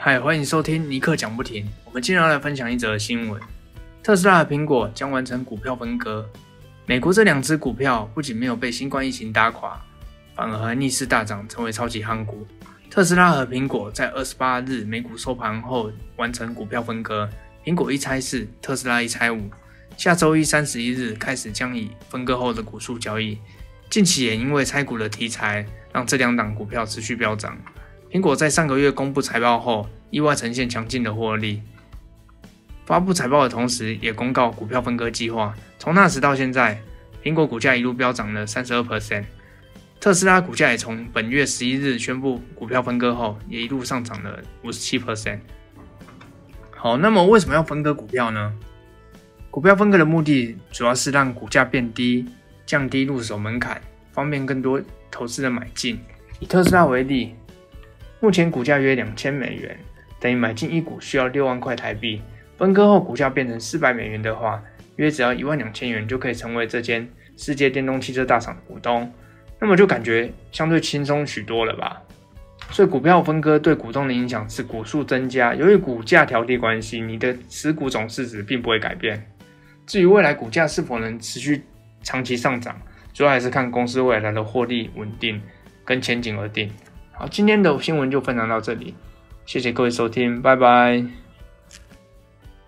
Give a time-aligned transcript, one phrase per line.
[0.00, 1.68] 嗨，欢迎收听尼克讲不停。
[1.84, 3.42] 我们今天要来分享一则新闻：
[4.00, 6.24] 特斯拉和苹果将完成股票分割。
[6.86, 9.76] 美国这两只股票不仅没有被新冠疫情打垮，
[10.36, 12.46] 反而还逆势大涨，成为超级夯股。
[12.88, 17.28] 特斯拉和苹果在二十八日美股收盘后完成股票分割，
[17.64, 19.50] 苹果一拆四，特斯拉一拆五。
[19.96, 23.36] 下周一三十一日开始将以分割后的股数交易。
[23.90, 27.58] 近期也因为拆股的题材，让这两档股票持续飙涨。
[28.10, 31.60] 苹果在上个月公布财报后，意外呈现强劲的获利。
[32.86, 35.54] 发布财报的同时，也公告股票分割计划。
[35.78, 36.80] 从那时到现在，
[37.22, 39.24] 苹果股价一路飙涨了三十二 percent。
[40.00, 45.40] 特斯拉股价也从本月十一日宣布股票分割后，也一路上涨了五十七 percent。
[46.74, 48.54] 好，那么为什么要分割股票呢？
[49.50, 52.24] 股票分割的目的主要是让股价变低，
[52.64, 53.78] 降低入手门槛，
[54.12, 56.00] 方便更多投资人买进。
[56.40, 57.34] 以特斯拉为例。
[58.20, 59.78] 目前股价约两千美元，
[60.18, 62.20] 等于买进一股需要六万块台币。
[62.56, 64.62] 分割后股价变成四百美元的话，
[64.96, 69.12] 约只要一万两千元就可以成为这间世界电动汽车大厂的股东。
[69.60, 72.02] 那么就感觉相对轻松许多了吧？
[72.70, 75.54] 所以股票分割对股东的影响是股数增加。
[75.54, 79.24] 由于股价调低关系，你的持股总市值并不会改变。
[79.86, 81.62] 至于未来股价是否能持续
[82.02, 82.76] 长期上涨，
[83.14, 85.40] 主要还是看公司未来的获利稳定
[85.84, 86.70] 跟前景而定。
[87.18, 88.94] 好，今天的新闻就分享到这里，
[89.44, 91.27] 谢谢各位收听，拜拜。